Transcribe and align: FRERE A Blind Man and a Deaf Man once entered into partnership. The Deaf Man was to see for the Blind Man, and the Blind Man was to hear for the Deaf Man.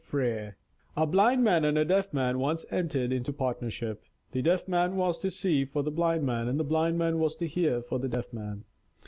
FRERE 0.03 0.57
A 0.97 1.05
Blind 1.05 1.43
Man 1.43 1.63
and 1.63 1.77
a 1.77 1.85
Deaf 1.85 2.11
Man 2.11 2.39
once 2.39 2.65
entered 2.71 3.13
into 3.13 3.31
partnership. 3.31 4.03
The 4.31 4.41
Deaf 4.41 4.67
Man 4.67 4.95
was 4.95 5.19
to 5.19 5.29
see 5.29 5.63
for 5.63 5.83
the 5.83 5.91
Blind 5.91 6.23
Man, 6.25 6.47
and 6.47 6.59
the 6.59 6.63
Blind 6.63 6.97
Man 6.97 7.19
was 7.19 7.35
to 7.35 7.45
hear 7.45 7.83
for 7.83 7.99
the 7.99 8.09
Deaf 8.09 8.33
Man. 8.33 8.63